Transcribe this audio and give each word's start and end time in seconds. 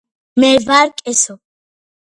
მე 0.43 0.49
ვარ 0.69 0.89
კესო 1.03 1.39